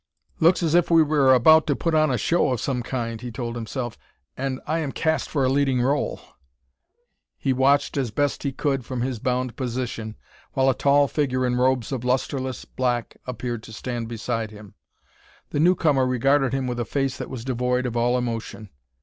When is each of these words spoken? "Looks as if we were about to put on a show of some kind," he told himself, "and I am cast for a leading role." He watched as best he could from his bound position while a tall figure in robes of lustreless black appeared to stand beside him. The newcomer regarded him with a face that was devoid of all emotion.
"Looks 0.39 0.63
as 0.63 0.73
if 0.73 0.89
we 0.89 1.03
were 1.03 1.31
about 1.31 1.67
to 1.67 1.75
put 1.75 1.93
on 1.93 2.09
a 2.09 2.17
show 2.17 2.51
of 2.51 2.59
some 2.59 2.81
kind," 2.81 3.21
he 3.21 3.31
told 3.31 3.55
himself, 3.55 3.99
"and 4.35 4.59
I 4.65 4.79
am 4.79 4.91
cast 4.91 5.29
for 5.29 5.43
a 5.43 5.47
leading 5.47 5.79
role." 5.79 6.19
He 7.37 7.53
watched 7.53 7.95
as 7.97 8.09
best 8.09 8.41
he 8.41 8.51
could 8.51 8.83
from 8.83 9.01
his 9.01 9.19
bound 9.19 9.55
position 9.55 10.17
while 10.53 10.71
a 10.71 10.73
tall 10.73 11.07
figure 11.07 11.45
in 11.45 11.55
robes 11.55 11.91
of 11.91 12.03
lustreless 12.03 12.65
black 12.65 13.15
appeared 13.27 13.61
to 13.61 13.73
stand 13.73 14.07
beside 14.07 14.49
him. 14.49 14.73
The 15.51 15.59
newcomer 15.59 16.07
regarded 16.07 16.51
him 16.51 16.65
with 16.65 16.79
a 16.79 16.83
face 16.85 17.17
that 17.19 17.29
was 17.29 17.45
devoid 17.45 17.85
of 17.85 17.95
all 17.95 18.17
emotion. 18.17 18.71